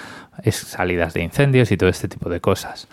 salidas 0.49 1.13
de 1.13 1.25
incendios 1.25 1.73
y 1.73 1.77
todo 1.77 1.91
este 1.91 2.07
tipo 2.07 2.31
de 2.31 2.41
cosas. 2.41 2.87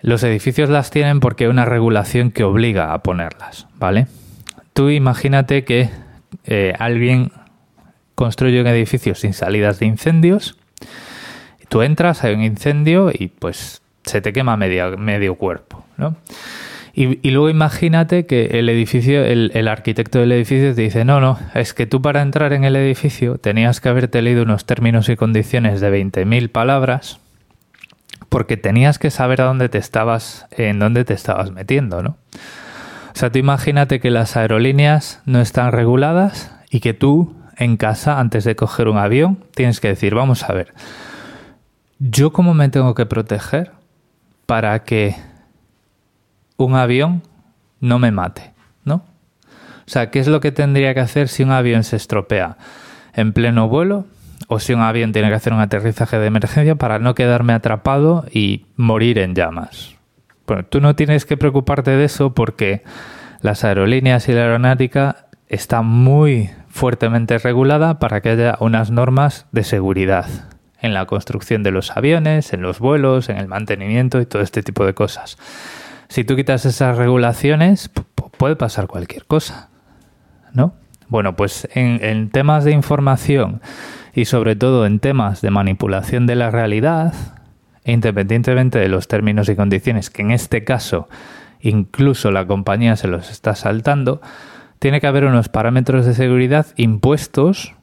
Los 0.00 0.22
edificios 0.22 0.70
las 0.70 0.90
tienen 0.90 1.20
porque 1.20 1.44
hay 1.44 1.50
una 1.50 1.66
regulación 1.66 2.30
que 2.30 2.44
obliga 2.44 2.94
a 2.94 3.02
ponerlas, 3.02 3.66
¿vale? 3.78 4.06
Tú 4.72 4.90
imagínate 4.90 5.64
que 5.64 5.90
eh, 6.44 6.74
alguien 6.78 7.32
construye 8.14 8.60
un 8.60 8.66
edificio 8.66 9.14
sin 9.14 9.32
salidas 9.32 9.78
de 9.78 9.86
incendios, 9.86 10.56
tú 11.68 11.82
entras, 11.82 12.24
hay 12.24 12.34
un 12.34 12.42
incendio 12.42 13.10
y 13.12 13.28
pues 13.28 13.82
se 14.04 14.20
te 14.20 14.32
quema 14.32 14.56
medio 14.56 15.34
cuerpo, 15.36 15.84
¿no? 15.96 16.16
Y, 16.92 17.30
luego 17.30 17.48
imagínate 17.48 18.26
que 18.26 18.58
el 18.58 18.68
edificio, 18.68 19.24
el, 19.24 19.68
arquitecto 19.68 20.18
del 20.18 20.32
edificio 20.32 20.74
te 20.74 20.82
dice, 20.82 21.04
no, 21.04 21.20
no, 21.20 21.38
es 21.54 21.72
que 21.72 21.86
tú 21.86 22.02
para 22.02 22.20
entrar 22.20 22.52
en 22.52 22.64
el 22.64 22.74
edificio 22.74 23.38
tenías 23.38 23.80
que 23.80 23.88
haberte 23.88 24.20
leído 24.22 24.42
unos 24.42 24.66
términos 24.66 25.08
y 25.08 25.16
condiciones 25.16 25.80
de 25.80 25.90
20.000 25.90 26.50
palabras 26.50 27.20
porque 28.28 28.56
tenías 28.56 28.98
que 28.98 29.10
saber 29.10 29.40
a 29.40 29.44
dónde 29.44 29.68
te 29.68 29.78
estabas, 29.78 30.46
en 30.50 30.78
dónde 30.78 31.04
te 31.04 31.14
estabas 31.14 31.52
metiendo, 31.52 32.02
¿no? 32.02 32.16
Sea, 33.20 33.30
tú 33.30 33.38
imagínate 33.38 34.00
que 34.00 34.10
las 34.10 34.34
aerolíneas 34.38 35.20
no 35.26 35.42
están 35.42 35.72
reguladas 35.72 36.56
y 36.70 36.80
que 36.80 36.94
tú 36.94 37.36
en 37.58 37.76
casa, 37.76 38.18
antes 38.18 38.44
de 38.44 38.56
coger 38.56 38.88
un 38.88 38.96
avión, 38.96 39.44
tienes 39.54 39.78
que 39.78 39.88
decir, 39.88 40.14
vamos 40.14 40.42
a 40.44 40.54
ver, 40.54 40.72
¿yo 41.98 42.32
cómo 42.32 42.54
me 42.54 42.70
tengo 42.70 42.94
que 42.94 43.04
proteger 43.04 43.72
para 44.46 44.84
que 44.84 45.16
un 46.56 46.76
avión 46.76 47.22
no 47.78 47.98
me 47.98 48.10
mate, 48.10 48.54
¿no? 48.86 48.94
O 48.94 49.84
sea, 49.84 50.10
¿qué 50.10 50.20
es 50.20 50.26
lo 50.26 50.40
que 50.40 50.50
tendría 50.50 50.94
que 50.94 51.00
hacer 51.00 51.28
si 51.28 51.42
un 51.42 51.50
avión 51.50 51.84
se 51.84 51.96
estropea 51.96 52.56
en 53.12 53.34
pleno 53.34 53.68
vuelo 53.68 54.06
o 54.48 54.60
si 54.60 54.72
un 54.72 54.80
avión 54.80 55.12
tiene 55.12 55.28
que 55.28 55.34
hacer 55.34 55.52
un 55.52 55.60
aterrizaje 55.60 56.18
de 56.18 56.26
emergencia 56.26 56.76
para 56.76 56.98
no 56.98 57.14
quedarme 57.14 57.52
atrapado 57.52 58.24
y 58.32 58.64
morir 58.76 59.18
en 59.18 59.34
llamas? 59.34 59.99
Bueno, 60.50 60.64
tú 60.68 60.80
no 60.80 60.96
tienes 60.96 61.24
que 61.24 61.36
preocuparte 61.36 61.92
de 61.92 62.04
eso 62.04 62.34
porque 62.34 62.82
las 63.40 63.64
aerolíneas 63.64 64.28
y 64.28 64.32
la 64.32 64.42
aeronáutica 64.42 65.26
están 65.48 65.86
muy 65.86 66.50
fuertemente 66.68 67.38
regulada 67.38 67.98
para 67.98 68.20
que 68.20 68.30
haya 68.30 68.56
unas 68.60 68.90
normas 68.90 69.46
de 69.52 69.64
seguridad 69.64 70.26
en 70.80 70.94
la 70.94 71.06
construcción 71.06 71.62
de 71.62 71.70
los 71.70 71.96
aviones, 71.96 72.52
en 72.52 72.62
los 72.62 72.78
vuelos, 72.78 73.28
en 73.28 73.36
el 73.36 73.48
mantenimiento 73.48 74.20
y 74.20 74.26
todo 74.26 74.42
este 74.42 74.62
tipo 74.62 74.84
de 74.84 74.94
cosas 74.94 75.36
si 76.10 76.24
tú 76.24 76.36
quitas 76.36 76.66
esas 76.66 76.98
regulaciones, 76.98 77.88
puede 78.36 78.56
pasar 78.56 78.88
cualquier 78.88 79.24
cosa, 79.26 79.68
¿no? 80.52 80.74
Bueno, 81.08 81.36
pues 81.36 81.68
en, 81.72 82.30
temas 82.30 82.64
de 82.64 82.72
información 82.72 83.62
y 84.12 84.24
sobre 84.24 84.56
todo 84.56 84.86
en 84.86 84.98
temas 84.98 85.40
de 85.40 85.50
manipulación 85.50 86.26
de 86.26 86.34
la 86.34 86.50
realidad, 86.50 87.14
independientemente 87.84 88.78
de 88.78 88.88
los 88.88 89.08
términos 89.08 89.48
y 89.48 89.56
condiciones, 89.56 90.10
que 90.10 90.22
en 90.22 90.30
este 90.30 90.64
caso 90.64 91.08
incluso 91.60 92.30
la 92.30 92.46
compañía 92.46 92.96
se 92.96 93.08
los 93.08 93.30
está 93.30 93.54
saltando, 93.54 94.20
tiene 94.78 95.00
que 95.00 95.06
haber 95.06 95.24
unos 95.24 95.48
parámetros 95.48 96.06
de 96.06 96.14
seguridad 96.14 96.66
impuestos 96.76 97.74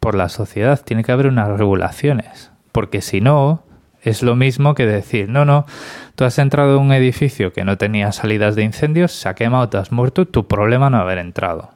por 0.00 0.14
la 0.14 0.28
sociedad, 0.28 0.80
tiene 0.82 1.04
que 1.04 1.12
haber 1.12 1.26
unas 1.26 1.48
regulaciones, 1.58 2.50
porque 2.72 3.02
si 3.02 3.20
no, 3.20 3.62
es 4.02 4.22
lo 4.22 4.36
mismo 4.36 4.74
que 4.74 4.86
decir, 4.86 5.28
no, 5.28 5.44
no, 5.44 5.66
tú 6.14 6.24
has 6.24 6.38
entrado 6.38 6.76
en 6.76 6.82
un 6.82 6.92
edificio 6.92 7.52
que 7.52 7.64
no 7.64 7.78
tenía 7.78 8.12
salidas 8.12 8.54
de 8.54 8.62
incendios, 8.62 9.12
se 9.12 9.28
ha 9.28 9.34
quemado, 9.34 9.68
te 9.68 9.78
has 9.78 9.92
muerto, 9.92 10.26
tu 10.26 10.46
problema 10.46 10.90
no 10.90 10.98
haber 10.98 11.18
entrado. 11.18 11.70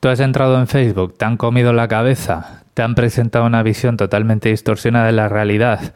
Tú 0.00 0.08
has 0.08 0.20
entrado 0.20 0.58
en 0.60 0.68
Facebook, 0.68 1.18
te 1.18 1.24
han 1.24 1.36
comido 1.36 1.72
la 1.72 1.88
cabeza, 1.88 2.62
te 2.78 2.84
han 2.84 2.94
presentado 2.94 3.44
una 3.44 3.64
visión 3.64 3.96
totalmente 3.96 4.50
distorsionada 4.50 5.06
de 5.06 5.12
la 5.12 5.28
realidad 5.28 5.92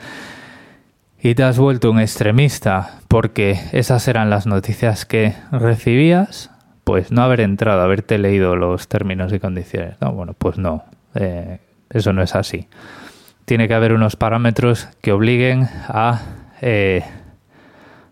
y 1.23 1.37
te 1.37 1.45
has 1.45 1.57
vuelto 1.57 1.93
un 1.93 2.01
extremista 2.01 2.99
porque 3.07 3.57
esas 3.71 4.09
eran 4.09 4.31
las 4.31 4.49
noticias 4.49 5.07
que 5.07 5.37
recibías, 5.53 6.51
pues 6.83 7.12
no 7.12 7.23
haber 7.23 7.41
entrado, 7.41 7.83
haberte 7.83 8.19
leído 8.19 8.57
los 8.57 8.89
términos 8.89 9.33
y 9.33 9.39
condiciones. 9.39 9.95
No, 10.01 10.11
bueno, 10.11 10.35
pues 10.37 10.59
no, 10.59 10.83
eh, 11.15 11.61
eso 11.89 12.12
no 12.12 12.21
es 12.21 12.35
así. 12.35 12.67
Tiene 13.45 13.69
que 13.69 13.75
haber 13.75 13.93
unos 13.93 14.17
parámetros 14.17 14.89
que 15.03 15.12
obliguen 15.12 15.69
a 15.87 16.23
eh, 16.62 17.05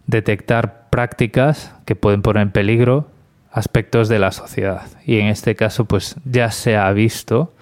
detectar 0.07 0.87
prácticas 0.91 1.75
que 1.87 1.97
pueden 1.97 2.23
poner 2.23 2.45
en 2.45 2.53
peligro 2.53 3.11
aspectos 3.50 4.09
de 4.09 4.21
la 4.21 4.31
sociedad. 4.31 4.83
Y 5.05 5.19
en 5.19 5.27
este 5.27 5.57
caso, 5.57 5.87
pues 5.87 6.15
ya 6.25 6.53
se 6.53 6.77
ha 6.77 6.89
visto 6.93 7.53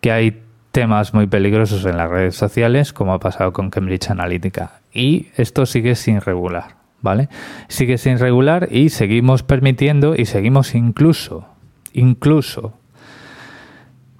que 0.00 0.12
hay 0.12 0.42
temas 0.72 1.14
muy 1.14 1.26
peligrosos 1.26 1.84
en 1.86 1.96
las 1.96 2.10
redes 2.10 2.36
sociales, 2.36 2.92
como 2.92 3.14
ha 3.14 3.20
pasado 3.20 3.52
con 3.52 3.70
Cambridge 3.70 4.10
Analytica. 4.10 4.80
Y 4.92 5.28
esto 5.36 5.66
sigue 5.66 5.94
sin 5.94 6.20
regular, 6.20 6.76
¿vale? 7.00 7.28
Sigue 7.68 7.98
sin 7.98 8.18
regular 8.18 8.68
y 8.70 8.90
seguimos 8.90 9.42
permitiendo 9.42 10.14
y 10.14 10.26
seguimos 10.26 10.74
incluso, 10.74 11.46
incluso 11.92 12.74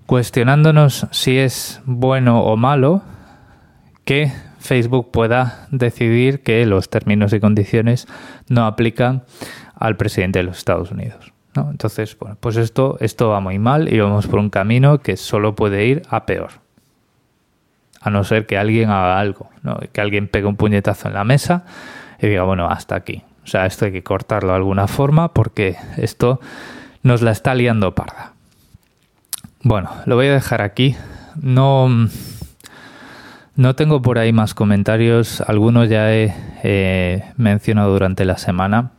cuestionándonos 0.06 1.06
si 1.11 1.37
es 1.37 1.82
bueno 1.85 2.42
o 2.42 2.56
malo 2.56 3.02
que 4.04 4.32
Facebook 4.58 5.11
pueda 5.11 5.68
decidir 5.70 6.42
que 6.42 6.64
los 6.64 6.88
términos 6.88 7.32
y 7.35 7.40
condiciones 7.40 8.08
no 8.49 8.64
aplican 8.64 9.25
al 9.75 9.97
presidente 9.97 10.38
de 10.38 10.44
los 10.44 10.58
Estados 10.58 10.90
Unidos. 10.90 11.32
Entonces, 11.71 12.17
bueno, 12.19 12.37
pues 12.41 12.57
esto, 12.57 12.97
esto 13.00 13.29
va 13.29 13.41
muy 13.41 13.59
mal 13.59 13.93
y 13.93 13.99
vamos 13.99 14.27
por 14.27 14.38
un 14.38 14.50
camino 14.50 14.99
que 14.99 15.17
solo 15.17 15.55
puede 15.55 15.87
ir 15.87 16.03
a 16.11 16.27
peor. 16.27 16.50
A 18.00 18.11
no 18.11 18.25
ser 18.25 18.47
que 18.47 18.57
alguien 18.57 18.91
haga 18.91 19.19
algo, 19.19 19.50
¿no? 19.62 19.79
que 19.93 20.00
alguien 20.00 20.29
pegue 20.29 20.47
un 20.47 20.57
puñetazo 20.57 21.09
en 21.09 21.15
la 21.15 21.25
mesa 21.25 21.65
y 22.21 22.29
diga, 22.29 22.45
bueno, 22.45 22.69
hasta 22.69 22.95
aquí. 22.95 23.23
O 23.45 23.47
sea, 23.47 23.67
esto 23.67 23.87
hay 23.87 23.93
que 23.93 24.03
cortarlo 24.03 24.50
de 24.50 24.57
alguna 24.57 24.87
forma 24.87 25.33
porque 25.33 25.77
esto 25.97 26.41
nos 27.03 27.23
la 27.23 27.31
está 27.31 27.55
liando 27.55 27.95
parda. 27.95 28.33
Bueno, 29.62 29.91
lo 30.07 30.17
voy 30.17 30.27
a 30.27 30.35
dejar 30.35 30.62
aquí. 30.62 30.97
No, 31.41 31.88
no 33.57 33.75
tengo 33.75 34.03
por 34.03 34.19
ahí 34.19 34.33
más 34.33 34.55
comentarios. 34.55 35.41
Algunos 35.41 35.88
ya 35.88 36.12
he 36.12 37.33
mencionado 37.37 37.93
durante 37.93 38.25
la 38.25 38.38
semana. 38.38 38.93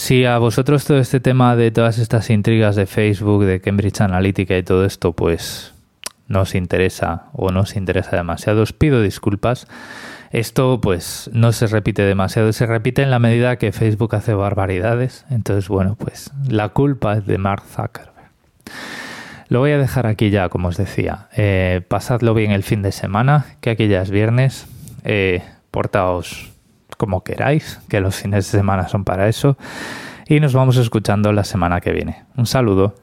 Si 0.00 0.24
a 0.24 0.38
vosotros 0.38 0.84
todo 0.84 0.98
este 0.98 1.18
tema 1.18 1.56
de 1.56 1.72
todas 1.72 1.98
estas 1.98 2.30
intrigas 2.30 2.76
de 2.76 2.86
Facebook, 2.86 3.44
de 3.44 3.60
Cambridge 3.60 4.00
Analytica 4.00 4.56
y 4.56 4.62
todo 4.62 4.84
esto, 4.84 5.12
pues 5.12 5.74
no 6.28 6.44
interesa 6.54 7.24
o 7.32 7.50
no 7.50 7.62
os 7.62 7.74
interesa 7.74 8.14
demasiado, 8.14 8.62
os 8.62 8.72
pido 8.72 9.02
disculpas. 9.02 9.66
Esto 10.30 10.80
pues 10.80 11.28
no 11.34 11.50
se 11.50 11.66
repite 11.66 12.02
demasiado, 12.02 12.52
se 12.52 12.64
repite 12.64 13.02
en 13.02 13.10
la 13.10 13.18
medida 13.18 13.56
que 13.56 13.72
Facebook 13.72 14.14
hace 14.14 14.34
barbaridades. 14.34 15.26
Entonces, 15.30 15.68
bueno, 15.68 15.96
pues 15.98 16.30
la 16.48 16.68
culpa 16.68 17.14
es 17.14 17.26
de 17.26 17.36
Mark 17.36 17.64
Zuckerberg. 17.66 18.30
Lo 19.48 19.58
voy 19.58 19.72
a 19.72 19.78
dejar 19.78 20.06
aquí 20.06 20.30
ya, 20.30 20.48
como 20.48 20.68
os 20.68 20.76
decía. 20.76 21.26
Eh, 21.36 21.82
pasadlo 21.86 22.34
bien 22.34 22.52
el 22.52 22.62
fin 22.62 22.82
de 22.82 22.92
semana, 22.92 23.46
que 23.60 23.70
aquí 23.70 23.88
ya 23.88 24.02
es 24.02 24.10
viernes. 24.10 24.68
Eh, 25.02 25.42
portaos 25.72 26.52
como 26.98 27.24
queráis, 27.24 27.80
que 27.88 28.00
los 28.00 28.16
fines 28.16 28.52
de 28.52 28.58
semana 28.58 28.88
son 28.88 29.04
para 29.04 29.28
eso. 29.28 29.56
Y 30.26 30.40
nos 30.40 30.52
vamos 30.52 30.76
escuchando 30.76 31.32
la 31.32 31.44
semana 31.44 31.80
que 31.80 31.92
viene. 31.92 32.26
Un 32.36 32.44
saludo. 32.44 32.94